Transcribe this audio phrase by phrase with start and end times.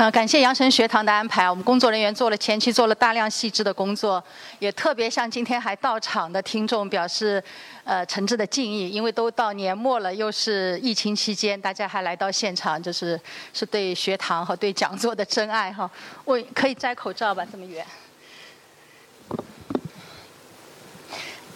[0.00, 4.24] 呃，感谢阳城学堂的安排，我们工作人员做了前期做了大量细致的工作，
[4.58, 7.44] 也特别向今天还到场的听众表示，
[7.84, 13.20] 呃，诚挚的敬意，因为都到年末了，又是疫情期间，大家还来到现场，就是
[13.52, 15.90] 是对学堂和对讲座的真爱哈。
[16.24, 17.84] 我可以摘口罩吧，这么远。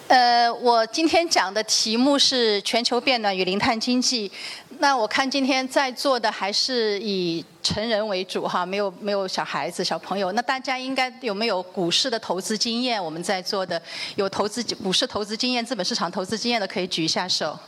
[0.06, 4.30] 呃，我今天讲的题目是全球变暖与零碳经济。
[4.78, 10.30] 那我看今天在座的还是以成人为主哈，没有没有小孩子、小朋友。
[10.32, 13.02] 那大家应该有没有股市的投资经验？
[13.02, 13.80] 我们在座的
[14.16, 17.58] 有投资股市投资经验、资本市场投资经验的可以举一下手，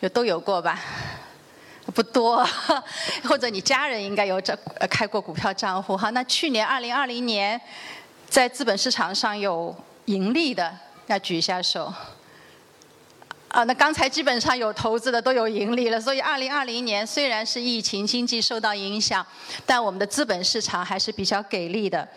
[0.00, 0.80] 有都有过吧？
[1.94, 2.44] 不多，
[3.22, 4.56] 或者你家人应该有这
[4.90, 6.10] 开过股票账户哈。
[6.10, 7.60] 那去年二零二零年
[8.28, 9.72] 在资本市场上有
[10.06, 10.76] 盈利的。
[11.06, 11.92] 要举一下手。
[13.48, 19.26] 啊，那刚才基本上有投资的都有盈利了，所以二零二零年虽然是疫情经济受到影响，
[19.66, 22.08] 但我们的资本市场还是比较给力的。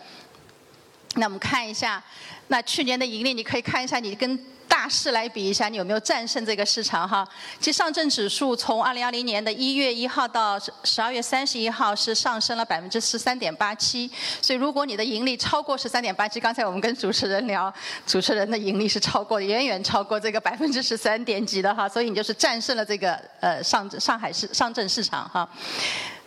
[1.16, 2.02] 那我们看一下，
[2.48, 4.55] 那去年的盈利，你可以看一下你跟。
[4.68, 7.26] 大势来比一下，你有没有战胜这个市场哈？
[7.58, 14.10] 其实上证指数从二零二零年的一月一号到十二月三十一号是上升了百分之十三点八七，
[14.42, 17.72] 所以如果你的盈利超过十三点八七，刚才我们跟主持人聊，
[18.06, 25.48] 主持人的盈利是超过远远超过这个百分之十三点几的哈，所以你就是战胜了这个呃上上海市上证市场哈。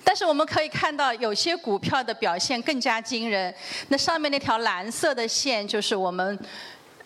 [0.04, 3.54] 但是我们可以看到有些股票的表现更加惊人，
[3.90, 6.38] 那上面那条蓝色的线就是我们。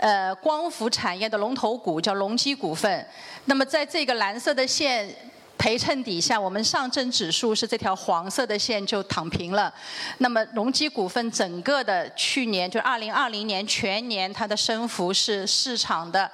[0.03, 3.07] 呃，光伏产业的龙头股叫隆基股份。
[3.45, 5.09] 那么在这个蓝色的线
[5.57, 9.73] 陪衬底下，我们上证指数是这条黄色的线就躺平了。
[10.17, 16.29] 那么隆基股份整个的去年就二零二零年全年它的升幅是市场的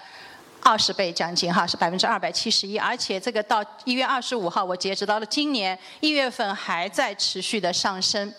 [0.64, 2.76] 二十倍将近哈，是百分之二百七十一。
[2.76, 8.34] 而且这个到一月二十五号，我截止到了今年一月份还在持续的上升。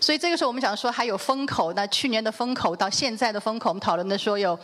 [0.00, 4.58] 所以这个时候我们想说还有风口，那去年的风口到现在的风口，我们讨论的说有，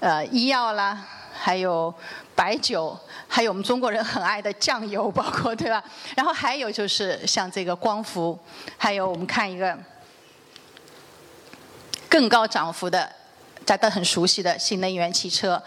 [0.00, 0.98] 呃医药啦，
[1.32, 1.92] 还有
[2.34, 5.82] 白酒，还有我们中国人很爱的酱油，包括对吧？
[6.16, 8.38] 然后还有就是像这个光伏，
[8.76, 9.76] 还有我们看一个
[12.08, 13.17] 更高涨幅的。
[13.68, 15.62] 大家都很熟悉的新能源汽车，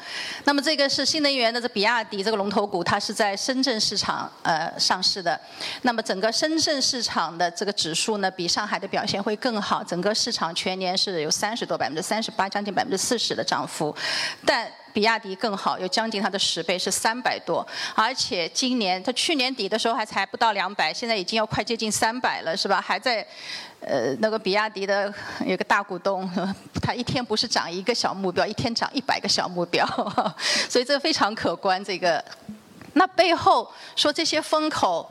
[0.46, 5.40] 那么这个是新能源的这比亚迪这个龙头股，它是在深圳市场呃上市的。
[5.84, 13.96] 那么整个深圳市场的这个指数呢，比上海的表现会更好，整个市场全年是有三十多百分之三十八，将近百分之四十的涨幅，
[14.44, 14.68] 但。
[14.94, 17.66] 比亚迪更好，有将近它的十倍，是三百多。
[17.96, 22.82] 而且今年，它去年底的时候还才不到两百，现在已经要快接近三百了，是吧？
[22.82, 23.26] 还在，
[23.80, 25.14] 呃，那个比亚迪的
[25.46, 26.30] 有个大股东，
[26.82, 29.86] 他一天不是涨一个小目标，一天涨一百个小目标，
[30.70, 31.84] 所以这个非常可观。
[31.84, 32.24] 这个，
[32.94, 35.10] 那背后说这些风口，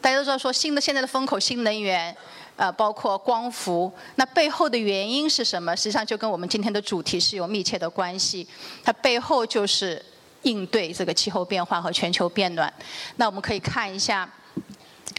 [0.00, 2.16] 大家都知道说新的现在的风口，新能源。
[2.56, 5.74] 呃，包括光伏，那背后的原因是什么？
[5.74, 8.46] 实际上就跟我们今天的主题是有密切的关系。
[8.84, 10.04] 它背后就是
[10.42, 12.72] 应对这个气候变化和全球变暖。
[13.16, 14.28] 那我们可以看一下。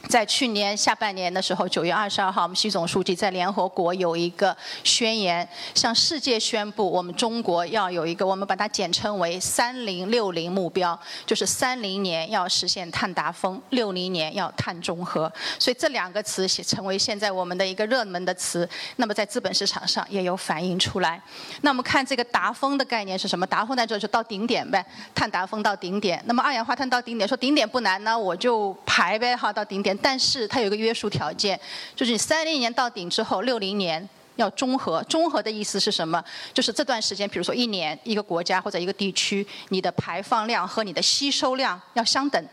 [0.09, 15.31] 在去年下半年的时候，九月二十二号，我们习总书记在联合国有一个宣言，向世界宣布，我们中国要有一个，我们把它简称为“三零六零”目标，就是三零年要实现碳达峰，六零年要碳中和。
[15.57, 18.69] 所以这两个词成为现在我们的一个热门的词。
[18.97, 21.19] 那么在资本市场上也有反映出来。
[21.61, 23.47] 那我们看这个达峰的概念是什么？
[23.47, 24.85] 达峰在这就到顶点呗，
[25.15, 26.21] 碳达峰到顶点。
[26.25, 31.59] 那么二氧化碳到顶点，说顶点不难呢，我就排呗哈，到顶但是它有个约束条件，
[31.95, 35.03] 就是你三零年到顶之后，六零年要中和。
[35.03, 36.23] 中和的意思是什么？
[36.53, 42.47] 就是这段时间，比如说一年，一个国家或者一个地区，你的排放量和你的吸收量要相等，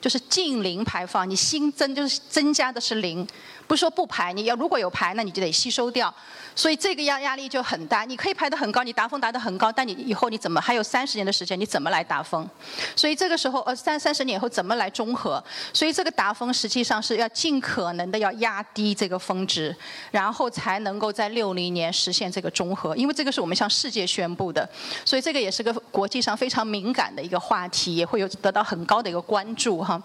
[0.00, 3.26] 就是近零排放，你新增就是增加的是零。
[3.72, 6.14] 不是说不排，你要如果有排，那你就得吸收掉，
[6.54, 8.04] 所以这个压压力就很大。
[8.04, 12.46] 你可以排得很高，你达峰达得很高，但你以后你怎么还有三十年的时间，你怎么来达峰？
[12.94, 15.42] 所以这个时候呃三三十年以后怎么来中和？
[15.72, 19.74] 所以这个达峰实际上是要尽可能的要压低这个峰值，
[20.10, 22.94] 然后才能够在六零年实现这个中和。
[22.94, 24.68] 因为这个是我们向世界宣布的，
[25.02, 29.98] 所以这个也是个国际上非常敏感的一个话题，也会有得到很高的一个关注哈。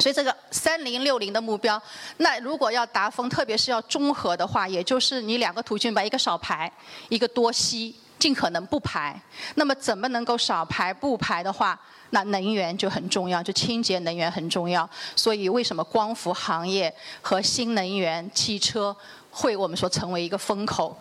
[0.00, 1.80] 所以这个三零六零的目标，
[2.16, 6.72] 那如果要达峰，特别是要中和的话，也就是你两个途径吧，一个少排，
[7.10, 9.20] 一个多吸，尽可能不排。
[9.56, 11.78] 那么怎么能够少排不排的话，
[12.10, 14.88] 那能源就很重要，就清洁能源很重要。
[15.14, 18.96] 所以为什么光伏行业和新能源汽车
[19.30, 20.98] 会我们说成为一个风口？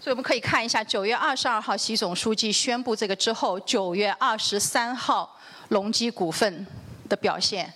[0.00, 5.34] 所以我们可以看一下九月二十二号习总书记宣布这个之后，九月二十三号
[5.70, 6.66] 隆基股份
[7.08, 7.72] 的表现。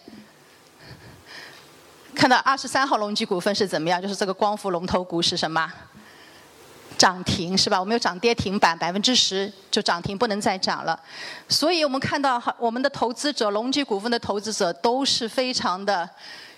[2.15, 4.01] 看到二十三号隆基股份是怎么样？
[4.01, 5.71] 就是这个光伏龙头股是什么？
[6.99, 7.81] 涨停是吧？
[7.81, 10.99] 我们有涨跌停板，百分之十就涨停，不能再涨了。
[11.49, 16.09] 所以我们看到我们的投资者，隆基股份的投资者都是非常的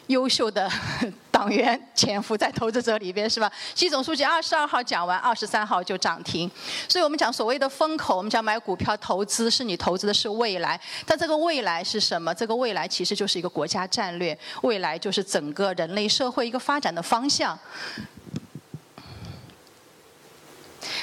[0.09, 0.71] 优秀的
[1.31, 3.51] 党员潜伏在投资者里边是吧？
[3.75, 6.51] 习总书记二十二号讲完，二十三号就涨停。
[6.89, 12.35] 所以我们讲所谓的风口，我们讲买股票投资是你投资的是未来，但这个未来是什么？
[12.35, 17.59] 这个未来其实就是一个国家战略，未来就是整个人类社会一个发展的方向。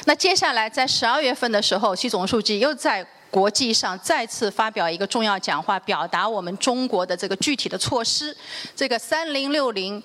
[0.05, 8.35] 那接下来在十二月份的时候，习总书记又在国际上再次发表一个重要讲话，表达我们中国的这个具体的措施。
[8.75, 10.03] 这个“三零六零”，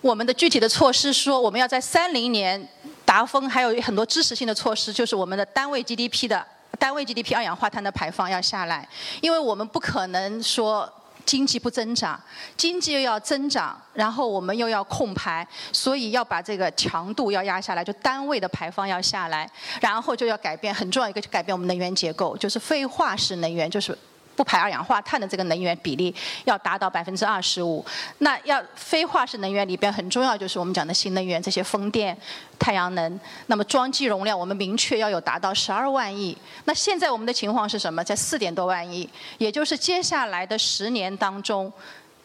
[0.00, 2.66] 我们的具体的措施说，我们要在三零年
[3.04, 6.44] 达峰，还有很多支持性的措施，就是我们的单位 GDP 的
[6.78, 8.88] 单位 GDP 二氧化碳的排放要下来，
[9.20, 10.90] 因为我们不可能说。
[11.24, 12.20] 经济不增长，
[12.56, 23.96] 经济又要增长，然后我们又要控排，所以要把这个强度要压下来，就单位的排放要下来，然后就要改变很重要一个改变我们能源结构，就是非化石能源，就是。
[24.34, 26.14] 不排二氧化碳的这个能源比例
[26.44, 27.84] 要达到百分之二十五，
[28.18, 32.16] 那要非化石能源里边很重要就是我们讲的新能源，这些风电、
[32.58, 33.20] 太阳能。
[33.46, 36.36] 那么装机容量我们明确要有达到十二万亿。
[36.64, 38.02] 那现在我们的情况是什么？
[38.02, 39.08] 在四点多万亿，
[39.38, 41.72] 也就是接下来的十年当中，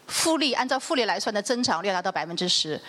[0.06, 2.80] 复利按照复利来算的增长率达到百分之十。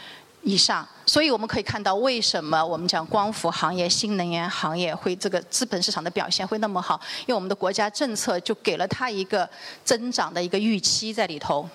[0.44, 7.00] 以上，所以我们可以看到，为什么我们讲光伏行业、新能源行业会这个资本市场的表现会那么好？
[7.22, 9.50] 因为我们的国家政策就给了它一个
[9.84, 11.70] 增长的一个预期在里头。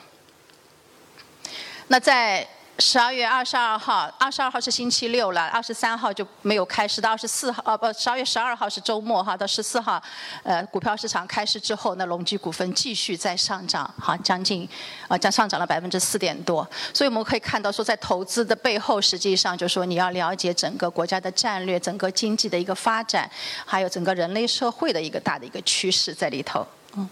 [1.88, 2.46] 那在。
[2.80, 7.00] 十二月二十二号，二十二号是星期六了，二十三号就没有开始。
[7.00, 10.02] 到二十四号，哦不，十二月十二号是周末哈，到十四号，
[10.42, 14.68] 呃，股票市场开市之后，那隆基股份继续在上涨，哈，将近，
[15.06, 16.68] 啊，将上涨了百分之四点多。
[16.92, 23.30] 所以我们可以看到，说在投资的背后，实际上就是说你要了解整个国家的战略、整个经济的一个发展，
[23.64, 26.66] 还有整个人类社会的一个大的一个趋势在里头。
[26.96, 27.08] 嗯，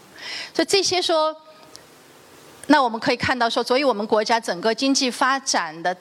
[0.53, 1.35] 所以这些说。
[2.69, 5.95] 那我们可以看到说，所以我们国家整个经济发展的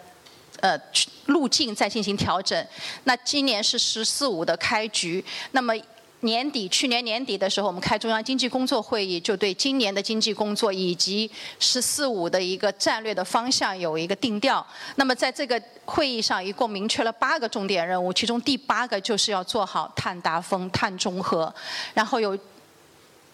[0.59, 0.79] 呃
[1.25, 2.67] 路径在进行调整。
[3.05, 5.73] 那今年是“十四五”的开局，那么
[6.19, 11.29] 年底去年年底的时候，我们开中央经济工作会议，就对今年的经济工作以及
[11.59, 14.65] “十四五”的一个战略的方向有一个定调。
[14.97, 21.51] 那么在这个会议上，一共明确了八个重点任务，其中第八个就是要做好碳达峰、碳中和，
[21.95, 22.37] 然后有。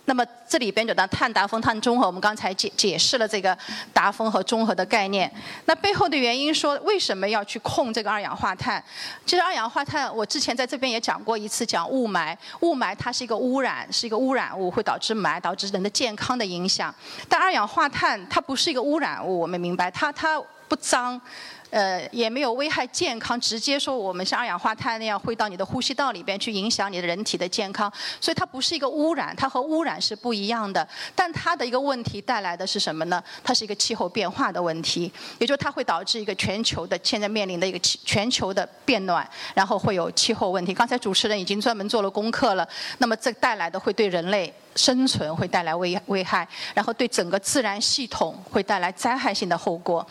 [0.07, 3.55] 那么这里边就当碳达峰、碳中和，我们刚才解解释了这个
[3.93, 5.29] 达峰和中和的概念。
[5.65, 8.81] 那背后的原因说，为什么要去控这个二氧化碳？
[9.25, 12.33] 其实二氧化碳，我之前在这边也讲过一次，讲雾霾。
[12.61, 16.95] 雾霾它是一个污染，是一个污染物，会导致霾，导致人的健康的影响。
[17.27, 21.19] 但二氧化碳它不是一个污染物，我们明白，它它不脏。
[21.69, 27.91] 呃，也没有危害健康，直接说我们像二氧化碳那样会到你的呼吸道里边去影响你的人体的健康，
[28.21, 30.87] 所以它不是一个污染，它和污染是不一样的。
[31.13, 33.21] 但它的一个问题带来的是什么呢？
[33.43, 40.73] 它是一个气候变化的问题，也就是它会导致一个全球的现在面临的一个气全球的变暖，然后会有气候问题。
[40.73, 42.65] 刚才主持人已经专门做了功课了，
[42.99, 50.07] 那么这带来的会对人类生存会带来危危害，然后对整个自然系统会带来灾害性的后果。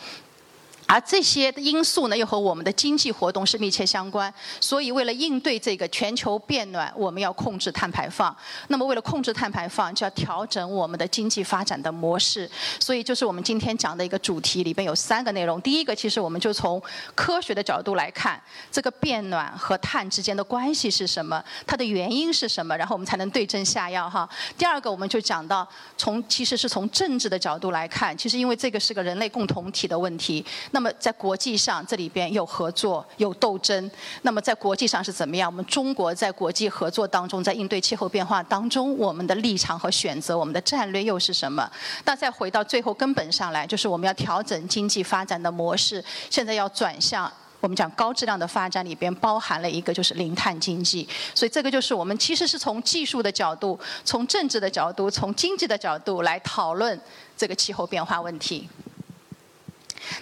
[0.87, 4.33] 而这些因素呢，又和我们的经济活动是密切相关。
[4.61, 8.35] 所以，为了应对这个全球变暖，我们要控制碳排放。
[8.69, 12.49] 那么，为了控制碳排放，就要调整我们的经济发展的模式。
[12.79, 15.59] 所以，就是我们今天讲的一个主题，里边有三个内容。
[15.61, 16.81] 第一个，其实我们就从
[17.13, 18.41] 科学的角度来看，
[18.71, 24.27] 这个变暖和碳之间的关系是什么，它的原因是什么，然后我们才能对症下药哈。
[24.57, 25.67] 第二个，我们就讲到
[25.97, 30.45] 从其实是从政治的角度来看，其实因为这个是个人类共同体的问题。
[30.77, 33.89] 那么在国际上，这里边有合作，有斗争。
[34.21, 35.49] 那么在国际上是怎么样？
[35.49, 41.67] 我们中国在国际合作当中，在应对气候变化当中，我们的立场和选择，我们的战略又是什么？
[42.05, 46.03] 那再回到最后根本上来，就是我们要调整经济发展的模式。
[46.29, 51.09] 现在要转向我们讲高质量的发展，里边包含了一个就是零碳经济。
[51.33, 57.01] 所以这个就是我们其实是从技术的角度、从政治的角度、从经济的角度来讨论
[57.35, 58.69] 这个气候变化问题。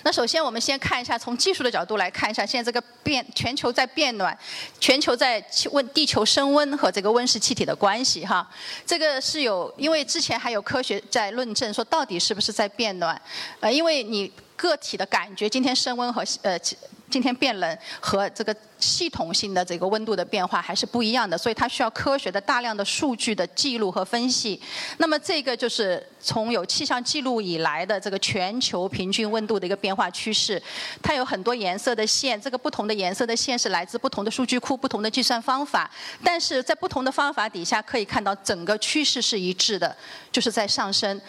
[0.04, 4.38] 那首先，我们先看一下，从技术的角度来看一下，现在这个变全球在变暖，
[4.80, 8.48] 全球在温地球升温和这个温室气体的关系哈。
[8.86, 13.20] 这个是有，因为之前还有科学在论证说，到底是不是在变暖？
[13.60, 16.60] 呃，因为你个体的感觉，今天升温和呃
[17.09, 24.59] 今天变冷和这个系统性的这个温度的变化还是不一样的，所以它需要科学的大量的数据的记录和分析。
[24.97, 30.62] 那么这个就是从有气象记录以来的这个全球平均温度的一个变化趋势。
[31.01, 35.89] 它有很多颜色的线，这个不同的颜色的线是来自不同的数据库、不同的计算方法，
[36.24, 39.95] 但是在不同的方法底下可以看到整个趋势是一致的，
[40.31, 41.21] 就是在上升。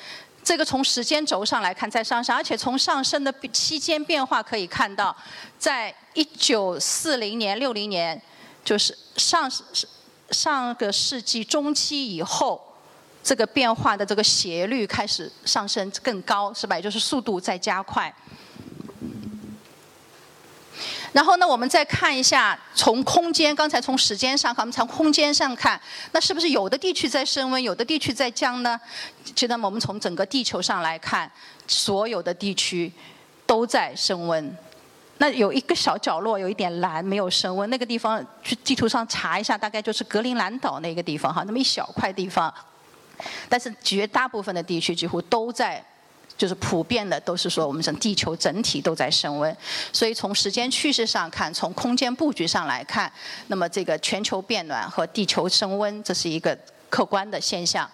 [0.47, 5.15] 这个从时间轴上来看在上升，而且从上升的期间变化可以看到，
[5.59, 8.23] 在一九四零年、六零年，
[8.65, 9.51] 就是上
[10.31, 12.63] 上个世纪中期以后，
[13.25, 16.77] 这个变化的这个斜率开始上升更高，是吧？
[16.77, 18.15] 也就是速度在加快。
[21.17, 25.81] 然后呢，我们再看一下从空间，刚才从时间上看，我们从空间上看，
[26.13, 28.79] 那是不是有的地区在升温，有的地区在降呢？
[29.35, 31.33] 其实我们从整个地球上来看，
[31.67, 32.93] 所有的地区
[33.47, 34.55] 都在升温。
[35.17, 42.53] 那有一个小角落有一点蓝，没有升温，那个地方去地图上查一下，大概就是格陵兰岛那个地方哈，那么一小块地方。
[43.49, 45.83] 但是绝大部分的地区几乎都在。
[46.37, 49.57] 就是普遍的都是说，我们整地球整体都在升温，
[49.93, 53.11] 所以从时间趋势上看，从空间布局上来看，
[53.47, 56.57] 那么这个全球变暖和地球升温，这是一个
[56.91, 57.91] 客观的现象。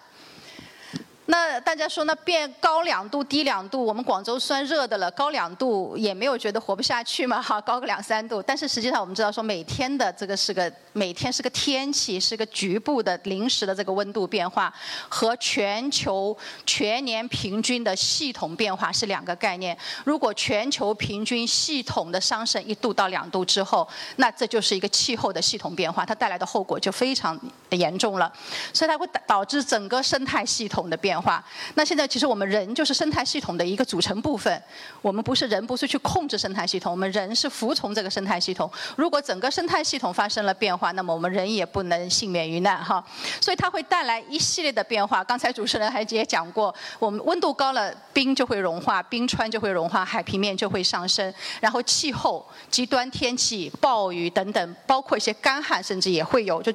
[1.27, 8.41] 那大家说，那变高两度、低两度，我们广州算热的了，高两度也没有觉得活不下去嘛， 哈，高个两三度。
[8.41, 14.73] 但是实际上我们知道，说每天的这个是个每天是个天气，是个局部的临时的这个温度变化，
[15.07, 19.77] 和全球全年平均的系统变化是两个概念。
[20.03, 23.87] 如果全球平均系统的上升一度到两度之后，
[24.17, 27.39] 那这就是一个气候的系统变化，它带来的后果就非常
[27.69, 28.29] 严重了，
[28.73, 31.12] 所以它会导致整个生态系统的变。
[31.13, 31.43] 变化。
[31.75, 34.51] 那现在其实我们人就是生态系统的一个组成部分。
[34.99, 38.67] 我们不是人，不是去控制生态系统，我们人是服从这个生态系统。
[38.95, 43.05] 如果整个生态系统发生了变化，那么我们人也不能幸免于难哈。
[43.39, 45.23] 所以它会带来一系列的变化。
[45.23, 56.73] 刚才主持人还也讲过，我们温度高了，冰就会融化，冰川就会融化，海平面就会上升，然后气候、极端天气、暴雨等等，包括一些干旱，甚至也会有，就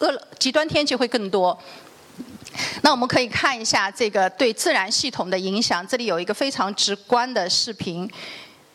[0.00, 1.58] 恶极端天气会更多。
[2.82, 5.86] 那我们可以看一下这个对自然系统的影响。
[5.86, 8.02] 这里有一个非常直观的视频，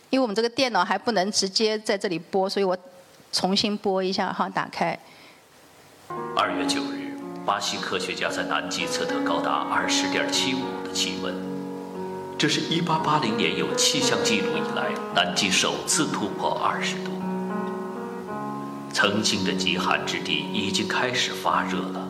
[0.10, 2.78] 因为我们这个电脑还不能直接在这里播，所以我
[3.32, 4.98] 重新播一下哈，打开。
[6.36, 11.34] 二月九日，巴西科学家在南极测得高达二十点七五的气温，
[12.38, 17.12] 这是一八八零年有气象记录以来南极首次突破二十度。
[18.94, 22.03] 曾经的极寒之地已经开始发热了。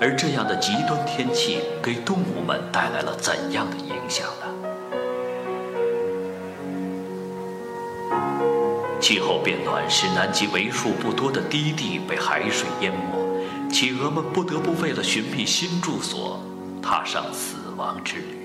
[0.00, 4.46] 而这样的极端天气给动物们带来了怎样的影响呢？
[9.00, 16.40] 气候变暖使南极为数不多的低地被海水淹没，企鹅们不得不为了寻觅新住所，
[16.82, 18.37] 踏上死亡之旅。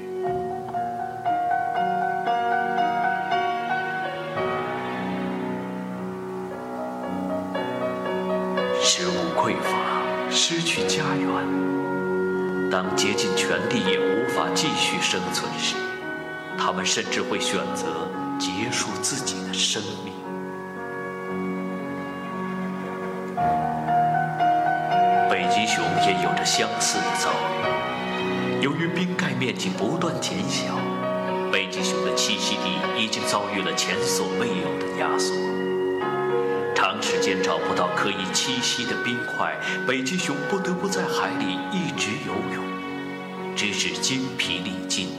[10.46, 15.74] 失去家园，当竭尽全力也无法继续生存时，
[16.58, 20.14] 他们甚至会选择结束自己的生命。
[25.30, 28.62] 北极熊也有着相似的遭遇。
[28.62, 30.78] 由于冰盖面积不断减小，
[31.54, 35.53] 北极熊的栖息地已经遭遇了前所未有的压缩。
[37.04, 39.54] 时间找不到可以栖息的冰块，
[39.86, 42.64] 北极熊不得不在海里一直游泳，
[43.58, 45.10] 直至精疲力尽，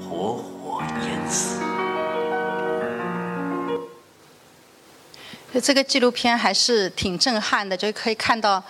[0.00, 1.60] 活活淹死。
[5.62, 8.60] 这个纪录片还是挺震撼的，就可以看到，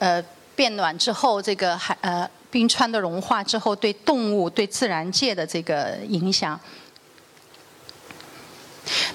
[0.00, 0.20] 呃，
[0.56, 6.58] 变暖之后，这个海呃冰川的融化之后，对动物、对自然界的这个影响。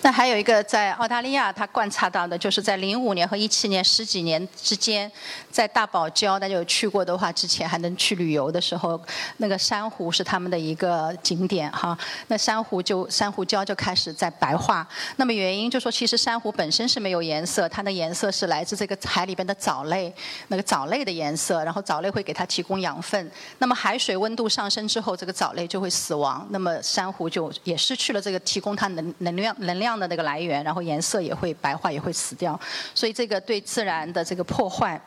[0.04, 5.12] 那还有一个在澳大利亚，他观察到的就是在零五年和一七年十几年之间，
[5.52, 9.00] 在大堡礁，大家有去过的话，之前还能去旅游的时候，
[9.38, 11.98] 那个珊瑚是他们的一个景点哈。
[12.28, 14.88] 那珊瑚就珊瑚礁就开始在白化。
[15.18, 20.14] 那么原因就说，其实珊瑚本身是没有颜色，它的颜色是来自这个海里边的藻类，
[20.50, 23.30] 那个藻类的颜色，然后藻类会给它提供养分。
[23.58, 29.87] 那么海水温度上升之后，这个藻类就会死亡，那么珊瑚就也失去了这个提供它能能量能量。
[29.88, 32.60] 样的那个来源，然后颜色也会白化，也会死掉，
[32.94, 35.02] 所以这个对自然的这个破坏，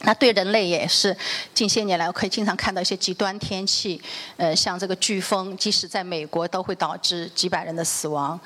[0.00, 1.16] 那对人类也是
[1.52, 4.00] 近些年来我可以经常看到一些极端天气，
[4.36, 8.38] 呃，像这个飓风，即使在美国都会导致几百人的死亡。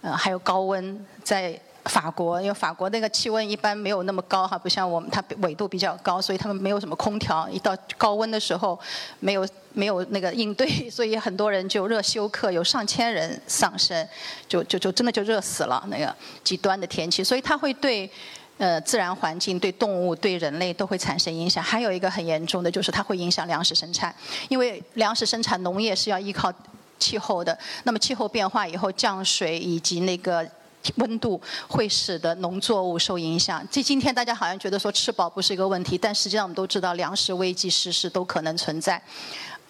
[0.00, 1.58] 呃，还有高温在。
[1.84, 7.46] 法国，因为法国那个气温一般没有那么高哈，不像我们，它纬度比较高，所以他们没有什么空调。
[7.50, 8.78] 一到高温的时候，
[9.20, 14.08] 没有没有那个应对，所以很多人就热休克，有上千人丧生，
[14.48, 15.84] 就就就真的就热死了。
[15.88, 18.10] 那个极端的天气，所以它会对
[18.56, 21.62] 呃自然环境、对动物、对人类都会产生影响。
[21.62, 24.14] 还有一个很严重的就是它会影响粮食生产，
[24.48, 26.50] 因为粮食生产、农业是要依靠
[26.98, 27.58] 气候的。
[27.82, 30.48] 那么气候变化以后，降水以及那个。
[30.96, 33.66] 温度会使得农作物受影响。
[33.70, 39.00] 这今天大家好像觉得说吃饱不是一个问题，但实际上我们都知道粮食危机时时都可能存在。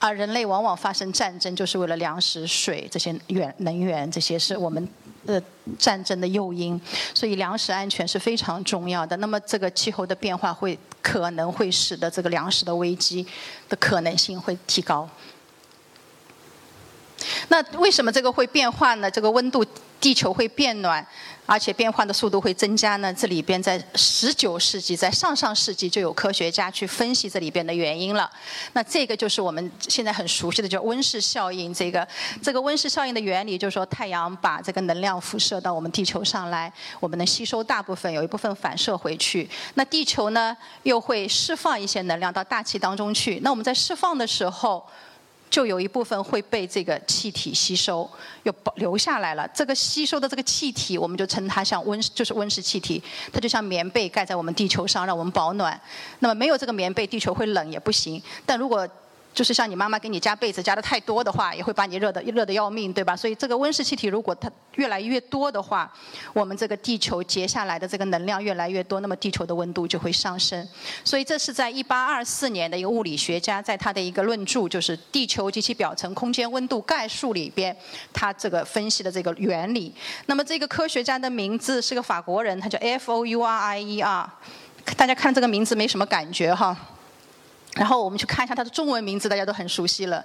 [0.00, 4.86] 而人类往往发生战争，就是为了粮食、水这些源能源，这些是我们
[5.24, 5.42] 的
[5.78, 6.78] 战争的诱因。
[7.14, 9.16] 所以粮食安全是非常重要的。
[9.18, 13.26] 那么这个气候的变化会可能会使得这个粮食的危机
[13.68, 15.08] 的可能性会提高。
[17.48, 19.10] 那为什么这个会变化呢？
[19.10, 19.64] 这个温度，
[20.04, 21.04] 地球会变暖，
[21.46, 23.10] 而且变化的速度会增加呢？
[23.14, 28.30] 这里边在十九世纪，在上上世纪就有科学家去分析这里边的原因了。
[28.74, 31.72] 那这个就是我们现在很熟悉的叫温室效应。
[31.72, 32.06] 这个
[32.42, 36.70] 这个温室效应的原理就是说，太阳把这个能量辐射到我们地球上来，
[37.00, 39.48] 我们能吸收大部分，有一部分反射回去。
[39.72, 43.40] 那地球呢，又会释放一些能量到大气当中去。
[43.42, 44.84] 那我们在释放的时候。
[45.54, 48.10] 就有一部分会被这个气体吸收，
[48.42, 49.46] 又保留下来了。
[49.54, 53.00] 这个吸收的这个气体，我们就称它像温，就是温室气体。
[53.32, 55.80] 它就像棉被盖在我们地球上，让我们保暖。
[56.18, 58.20] 那么没有这个棉被，地球会冷也不行。
[58.44, 58.84] 但如果
[59.34, 63.16] 就是像你妈妈给你加被子加的太多的话，也会把你热的热的要命，对吧？
[63.16, 65.92] 所以这个温室气体如果它越来越多的话，
[66.32, 70.66] 我们这个地球结下来的这个能量越来越多，那么地球的温度就会上升。
[71.02, 77.76] 所以这是在一八二四年的一个物理学家在他的一个论著，就是《地球及其表层空间温度概述》里边，
[78.12, 79.92] 他这个分析的这个原理。
[80.26, 84.30] 那么这个科学家的名字是个法国人，他叫 F O U R I E R，
[84.96, 86.76] 大家看这个名字没什么感觉哈。
[87.74, 90.24] 然后我们去看一下它的中文名字，大家都很熟悉了。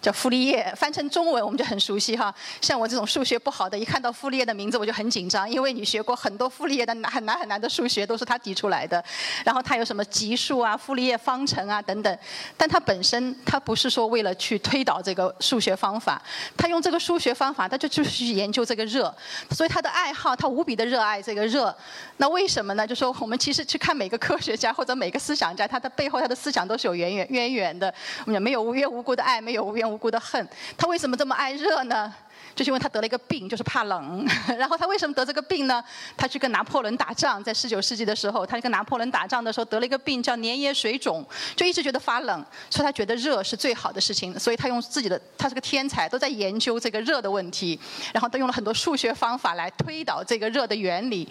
[0.00, 2.34] 叫傅立叶，翻成中文我们就很熟悉哈。
[2.60, 9.04] 像我这种数学不好的，一看到傅立叶的名字我就很紧张，因为你学过很多傅立叶的很难很难的数学都是他提出来的。
[9.44, 12.18] 然后他有什么级数啊、傅立叶方程啊等等，
[12.56, 16.20] 但他本身他不是说为了去推导这个数学方法，
[16.56, 19.14] 他用这个数学方法，他就就是去研究这个热。
[19.50, 21.76] 所以他的爱好，他无比的热爱这个热。
[22.16, 22.86] 那为什么呢？
[22.86, 27.92] 就说我们其实去看每个科学家或者每个思想家，他的背后他的思想都是有渊源渊源的。
[28.24, 29.89] 我们讲没有无缘无故的爱，没有无缘。
[29.90, 32.12] 无辜的恨，他为什么这么爱热呢？
[32.54, 34.26] 就是因为他得了一个病，就是怕冷。
[34.58, 35.82] 然后他为什么得这个病呢？
[36.16, 41.24] 他去跟拿破仑打仗，在十九世纪的时候，他跟拿破仑打仗的时候得了一个病，叫粘液水肿，
[41.54, 44.36] 就一直觉得发冷，所以他觉得热是最好的事情。
[44.38, 47.78] 所以他用自己的，他是个天才，都在研究这个热的问题，
[48.12, 51.28] 然后他用了很多数学方法来推导这个热的原理。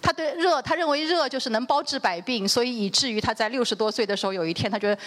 [0.00, 4.98] 他对热，他认为热就是能包治百病，所以以至于他在六十多岁的时候，有一天他觉得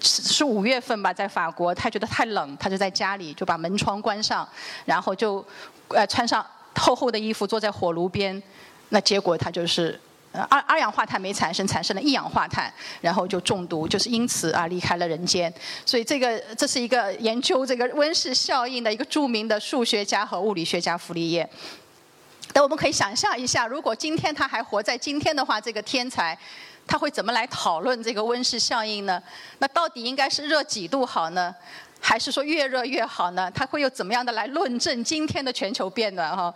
[0.00, 4.48] 是是五月份吧，在法国，他觉得太冷，他就在家里就把门窗关上，
[4.84, 5.44] 然后就
[5.88, 6.44] 呃穿上
[6.76, 8.42] 厚厚的衣服，坐在火炉边，
[8.88, 10.00] 那结果他就是
[10.32, 15.52] 二二氧化碳没产生，产生了一氧化碳，然后就中毒，就是因此啊离开了人间。
[15.84, 21.48] 所以这个这是一个研究这个温室效应的一个著名的数学家和物理学家弗利叶。
[22.58, 26.36] 那我们可以想象一下，如果今天他还活在今天的话，这个天才，
[26.88, 29.22] 他会怎么来讨论这个温室效应呢？
[29.60, 31.54] 那到底应该是热几度好呢，
[32.00, 33.48] 还是说越热越好呢？
[33.54, 36.52] 他会有怎么样的来论证今天的全球变暖哈？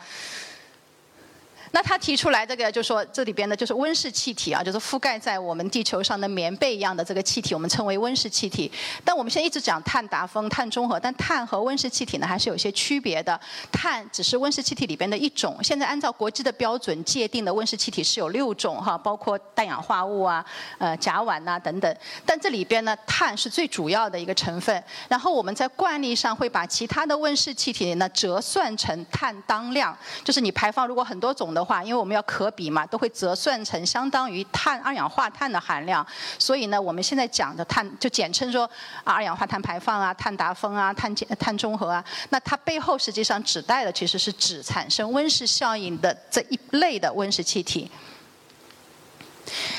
[1.75, 8.71] 那他提出来这个，就说这里边的就是温室气体啊，就是覆盖在我们地球上的棉被一样的这个气体，我们称为温室气体。
[9.03, 13.41] 但我们现在一直讲碳达峰、碳中和，但碳和温室气体呢还是有些区别的。
[13.73, 15.57] 碳只是温室气体里边的一种。
[15.63, 20.45] 现在按照国际的标准界定的温室气体是有六种哈，包括氮氧化物啊、
[20.77, 21.97] 呃甲烷呐等等。
[22.27, 24.85] 但这里边呢，碳是最主要的一个成分。
[25.09, 31.62] 然后我们在惯例上会把其他的温室气体呢折算成碳当量，就是你排放如果很多种的。
[31.65, 36.07] 话，因为我们要可比嘛，都会折算成相当于碳二氧化碳的含量。
[36.39, 38.69] 所以呢，我们现在讲的碳就简称说
[39.05, 42.05] 二氧化碳排放啊、碳达峰啊、碳减碳中和啊。
[42.31, 47.91] 那它背后实际上指代的其实是指产生温室效应的这一类的温室气体。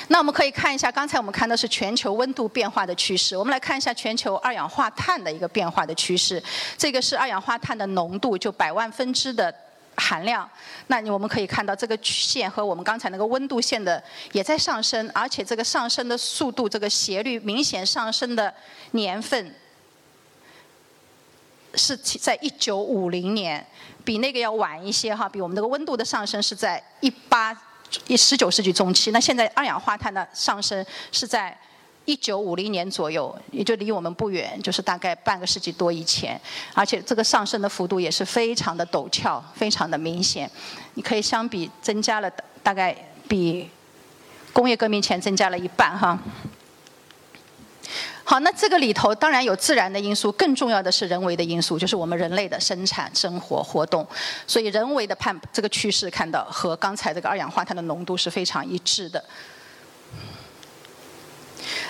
[0.09, 3.35] 那我们可以看一下，刚才我们看的是全球温度变化的趋势。
[3.35, 6.43] 我们来看一下全球二氧化碳的一个变化的趋势。
[6.77, 9.53] 这个是二氧化碳的浓度，就百万分之的。
[9.95, 10.49] 含量，
[10.87, 18.53] 那你我们可以看到这个曲线和我们刚才那个温度线的也在上升，而且这个上升的速度，这个斜率明显上升的
[18.91, 19.55] 年份，
[21.75, 23.65] 是在一九五零年，
[24.03, 27.55] 比那个要晚一些哈，比我们这个温度的上升是在一八
[28.07, 29.11] 一十九世纪中期。
[29.11, 31.57] 那现在二氧化碳的上升是在
[32.05, 36.39] 一九五零年左右，也就离我们不远，就是大概半个世纪多以前。
[36.73, 40.49] 而且这个上升的幅度也是非常的陡峭，非常的明显。
[40.95, 42.29] 你可以相比增加了
[42.61, 42.95] 大概
[43.27, 43.69] 比
[44.51, 46.19] 工业革命前增加了一半哈。
[48.25, 54.05] 好，那这个里头当然有自然的因素，更重要的是人为的因素，就是我们人类的生产生活活动。
[54.47, 59.23] 所以人为的判这个趋势看到和刚才这个二氧化碳的浓度是非常一致的。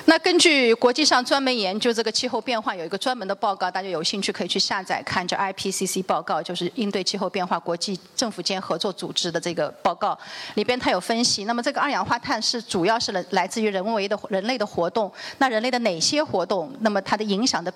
[0.06, 10.18] 那根据国际上专门研究这个气候变化有一个专门的报告，大家有兴趣可以去下载看，叫 IPCC 报告，就是应对气候变化国际政府间合作组织的这个报告，
[10.56, 11.46] 里边它有分析。
[11.46, 16.70] 那么这个二氧化碳是主要是来来自于人为的人类的活动，那人类的哪些活动？
[16.82, 17.74] 那么它的影响的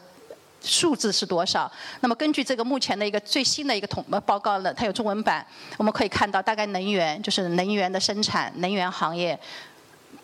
[0.61, 1.71] 数字是多少？
[2.01, 5.45] 那么根据这个目前的一个最新的一个统报告呢，它有中文版，
[5.77, 9.39] 我们可以看到大概能源就是能源的生产，能源行业。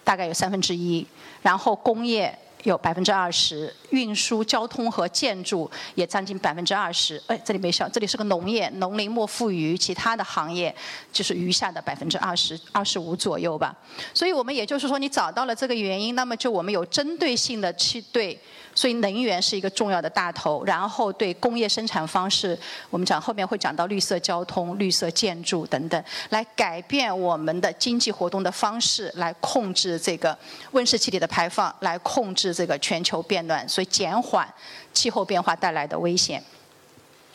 [0.03, 1.05] 大概有三分之一，
[1.41, 7.21] 然后工业有百分之二十，运输、交通和建筑也占近百分之二十。
[7.27, 10.73] 哎，这里没笑，这里是个农业，农林牧副渔，其他的行业
[11.11, 13.75] 就是余下的百分之二十二十五左右吧。
[14.13, 18.39] 所以我们也就是说，你找到了这个原因，那么就我们有针对性的去对。
[18.75, 22.57] 所以能源是一个重要的大头，然后对工业生产方式，
[22.89, 30.37] 我们讲后面会讲到绿色交通、绿色建筑等等，来改变我们的经济活动的方式，来控制这个
[30.71, 34.47] 温室气体的排放，来控制这个全球变暖，所以减缓
[34.93, 36.43] 气候变化带来的危险。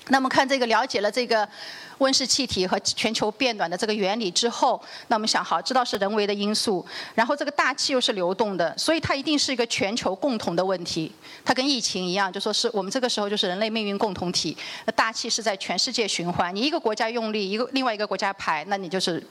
[0.08, 1.48] 那么看这个了解了这个。
[1.98, 6.84] 温室气体和全球变暖的这个原理之后，那我们想好知道是人为的因素，
[7.14, 11.12] 然后这个大气又是流动的，所以它一定是一个全球共同的问题。
[11.44, 14.56] 它跟疫情一样，就说是我们这个时候就是人类命运共同体。
[14.94, 19.24] 大气是在全世界循环，你一个国家用力，一个另外一个国家排，那你就是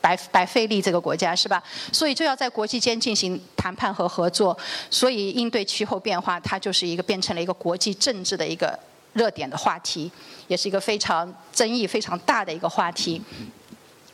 [0.00, 1.62] 白白费力这个国家是吧？
[1.92, 4.56] 所以就要在国际间进行谈判和合作。
[4.90, 8.78] 所以应对气候变化，它就是一个变成了一个国际政治的一个。
[9.12, 10.10] 热点的话题，
[10.48, 13.20] 也是一个非常争议非常大的一个话题。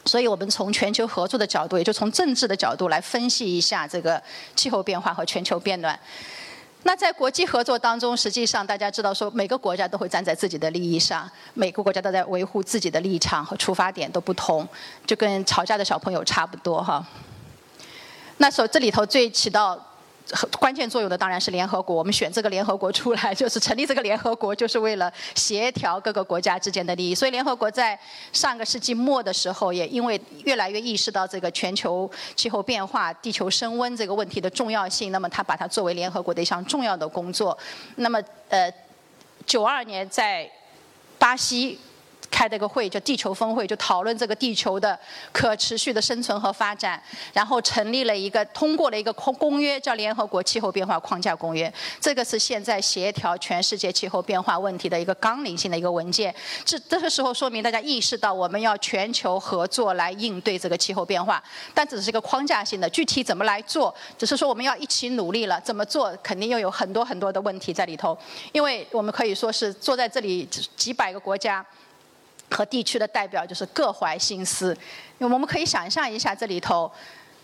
[0.05, 4.23] 所以我们从全球合作的角度，也就从政治的角度来分析一下这个
[4.57, 5.99] 气候变化和全球变暖。
[6.85, 14.67] 那在国际合作当中，实际上大家知道说，每个国家都会站在自己的利益上，每个国家都在维护自己的立场和出发点都不同，
[15.07, 17.07] 就跟吵架的小朋友差不多哈。
[18.39, 19.88] 那所这里头最起到。
[20.59, 21.97] 关键作用的当然是联合国。
[21.97, 27.14] 我们选这个联合国出来，就是成立这个联合国，就是为了协调各个国家之间的利益。
[27.14, 27.99] 所以联合国在
[28.33, 37.57] 上个世纪末的时候，也因为越来越意识到这个全球气候变化、地球升温这个问题的重要性，那么他把它作为联合国的一项重要的工作。
[37.97, 38.73] 那么，呃，
[39.47, 40.51] 九二年在
[41.19, 41.79] 巴西。
[42.31, 44.99] 开这个会叫地球峰会，就讨论这个地球的
[45.33, 51.73] 可持续的生存和发展，然后成立了一个通过了一个公公约，叫联合国气候变化框架公约。
[52.01, 56.35] 这个是现在协调全世界气候变化问题的一个纲领性的一个文件。
[56.64, 61.43] 这这个时候说明大家意识到我们要全球合作来应对这个气候变化，
[61.75, 65.61] 但只是一个框架性的，具体怎么来做，只是说我们要一起努力了。
[65.61, 68.17] 怎么做，肯定又有很多很多的问题在里头，
[68.53, 71.64] 因为我们可以说是坐在这里几百个国家。
[72.51, 74.77] 和地区的代表就是各怀心思，
[75.19, 76.91] 我们可以想象一下这里头。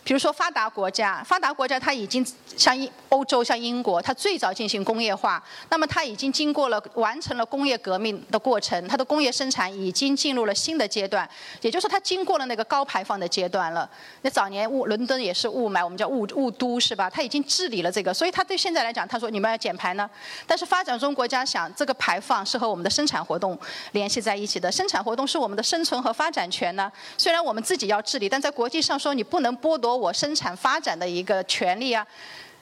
[0.04, 2.24] 比如说发达国家，发达国家它已经
[2.56, 11.26] 像英欧洲像英国，它最早进行工业化，那么它已经经过了完成了工业革命的过程，它的工业生产已经进入了新的阶段，
[11.62, 13.88] 也就是它经过了那个高排放的阶段了。
[14.20, 17.08] 那早年雾伦敦也是雾霾，我们叫雾雾都是吧？
[17.08, 20.08] 它已经治理了这个，所以它对现在来讲，他说你们要减排呢，
[20.46, 23.58] 但是发展中国家想这个排放是和我们的生产活动
[23.92, 26.92] 联系在一起的，生产活动是我们的生存和发展权呢。
[27.16, 29.93] 虽然我们自己要治理，但在国际上说你不能剥夺。
[29.96, 32.06] 我生产发展的一个权利啊，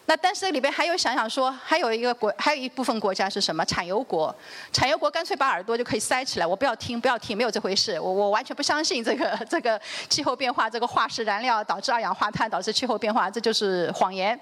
[0.06, 3.64] 那但是这里边还有想想说，还有一个国，还有一部分国家是什么？
[3.64, 4.34] 产油国，
[4.72, 14.38] 产油国干脆把耳朵就可以塞起来，我不要听，不要听，没有这回事，我我完全不相信这个 这个气候变化，这个化石燃料导致二氧化碳，导致气候变化，这就是谎言。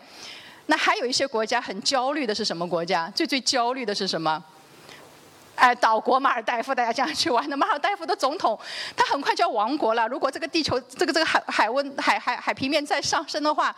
[0.66, 3.10] 那还有一些国家很焦虑的是什么国家？
[3.14, 4.42] 最最焦虑的是什么？
[5.60, 7.54] 哎，岛国马尔代夫，大家这样去玩的。
[7.54, 8.58] 马尔代夫的总统，
[8.96, 10.08] 他很快就要亡国了。
[10.08, 13.76] 如果这个地球，这个这个海海温海海海平面再上升的话，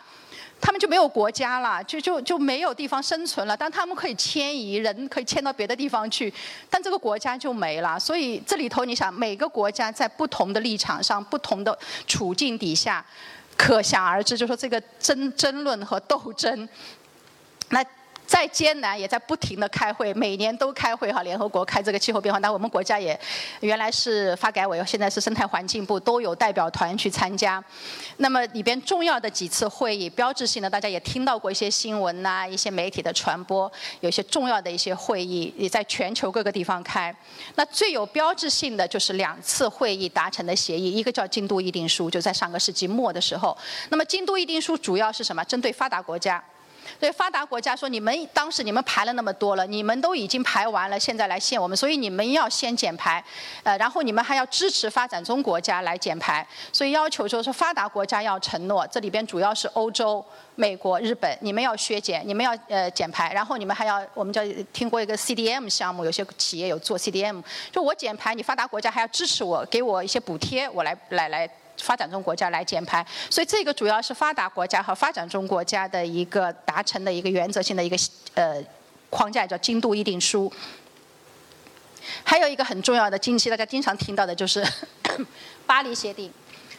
[0.61, 3.57] 他们就没有国家了，就就就没有地方生存了。
[3.57, 6.33] 但他们可以迁移，人可以迁到别的地方去，
[6.71, 7.99] 但这个国家就没了。
[7.99, 13.05] 所以这里头，你想，每个国家在不同的立场上、不同的处境底下，
[13.57, 16.69] 可想而知，就说这个争争论和斗争，
[17.71, 17.85] 那。
[18.33, 22.39] 再艰难也在不停的开会，每年都开会哈，联合国开这个气候变化。
[22.39, 23.19] 那我们国家也
[23.61, 27.63] 原来是发改委，现在是生态环境部，都有代表团去参加。
[28.17, 37.15] 那么里边重要的几次会议，标志性的，大家也听到过一些新闻呐，一些媒体的传播，有些重要的一些会议也在全球各个地方开。
[37.57, 43.55] 那最有标志性的就是两次会议达成的协议，一个叫京都议定书，就在上个世纪末的时候。
[43.91, 45.45] 那么京都议定书主要是什么？
[45.45, 46.43] 针对发达国家。
[46.99, 53.23] 所以发达国家说，你们当时你们排了那么多了，你们都已经排完了，现在来限我们，所以你们要先减排，
[53.63, 64.43] 呃，然后你们还要支持发展中国家来减排，所以要求说是发达国家要承诺，这里边主要是欧洲、美国、日本，你们要削减，你们要呃减排，然后你们还要，我们叫
[64.73, 71.49] 听过一个 CDM 项目，有些企业有做 CDM，就我减排，你发达国家还要支持我，给我一些补贴，我来来来。
[71.79, 77.97] 发展中国家来减排，所以这个主要是发达国家和发展中国家的一个达成的一个原则性的一个
[78.35, 78.63] 呃
[79.11, 80.53] 框架，叫京都议定书。
[82.25, 84.67] 还有一个很重要的近期大家经常听到的就是
[85.67, 86.31] 巴黎协定，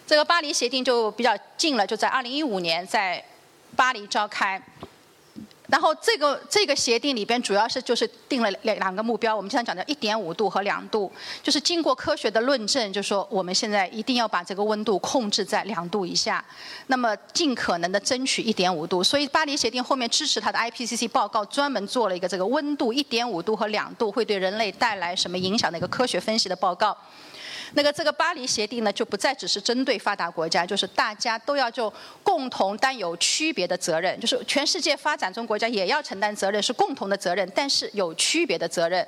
[0.05, 3.23] 这个巴黎协定就比较近了，就在二零一五年在
[3.75, 4.61] 巴黎召开。
[5.67, 16.43] 然后这个这个协定里边主要是就是定了两两个目标，我们经常讲的一点五度和两度，就是经过科学的论证，就说我们现在一定要把这个温度控制在两度以下，
[16.87, 19.01] 那么尽可能的争取一点五度。
[19.01, 26.95] 所以巴黎协定后面支持它的 IPCC 报告，专门做了一个这个温度一点五度和两度会对人类带来什么影响的一个科学分析的报告。
[27.75, 39.05] 那个这个巴黎协定呢，就不再只是针对发达国家，就是大家都要就共同担有区别的责任，就是全世界发展中国家也要承担责任，是共同的责任，但是有区别的责任，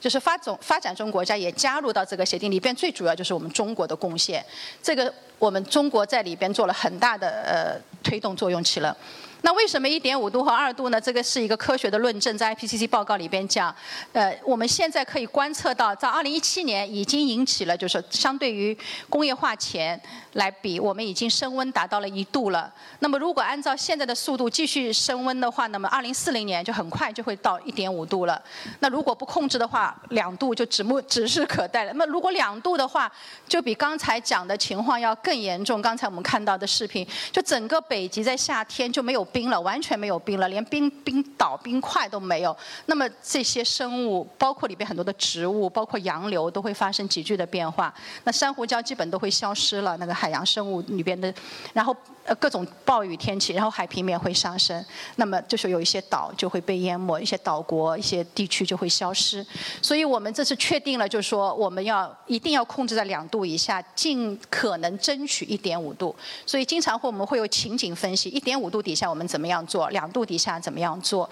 [0.00, 4.44] 就是发总发展中国家也加入到这个协定里边，最主要就是我们中国的贡献，
[4.82, 8.96] 这个我们中国在里边做了很大的呃推动作用起了。
[9.42, 11.00] 那为什么一点五度和二度呢？
[11.00, 13.74] 这个是一个科学的论证，在 IPCC 报告里边讲，
[14.12, 18.76] 呃，我们现在可以观测到，在二零一七年已经引起了，就是相对于
[19.08, 19.98] 工业化前
[20.32, 22.72] 来比，我们已经升温达到了一度了。
[22.98, 28.42] 那么如果按照现在的速度继续升温的话，那么二零四零年就很快就会到一点五度了。
[28.80, 31.92] 那如果不控制的话，两度就指目指日可待了。
[31.92, 33.10] 那么如果两度的话，
[33.46, 35.80] 就比刚才讲的情况要更严重。
[35.80, 39.27] 刚才我们看到的视频，就整个北极在夏天就没有。
[39.32, 42.56] 冰了，完全没有冰了，连冰冰岛、冰块都没有。
[42.86, 47.92] 那么这些生物，包括里边很多的植物，包括洋流，都会发生急剧的变化。
[48.24, 51.32] 那珊瑚礁基本都会消失了，那个海洋生物里边的，
[51.72, 51.96] 然后
[52.28, 54.84] 呃各种暴雨天气，然后海平面会上升。
[55.16, 59.46] 那么就是有一些岛就会被淹没，一些岛国、一些地区就会消失。
[59.80, 66.14] 所以我们这次确定了，就是说我们要一定要控制在两度以下，尽可能争取一点五度。
[66.44, 69.28] 所以经常会我们会有情景分析，一点五度底下我们。
[69.28, 69.90] 怎么样做？
[69.90, 71.28] 两度底下怎么样做？